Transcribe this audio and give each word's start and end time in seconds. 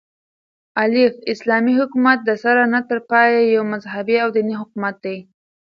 الف: 0.83 1.13
اسلامي 1.33 1.71
حكومت 1.81 2.19
دسره 2.29 2.63
نه 2.73 2.79
تر 2.89 2.99
پايه 3.09 3.39
يو 3.55 3.63
مذهبي 3.73 4.15
او 4.23 4.29
ديني 4.35 4.55
حكومت 4.61 4.95
دى 5.03 5.17